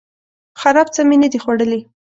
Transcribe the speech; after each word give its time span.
خراب 0.59 0.87
څه 0.95 1.01
می 1.09 1.17
نه 1.23 1.27
دي 1.31 1.39
خوړلي 1.43 1.79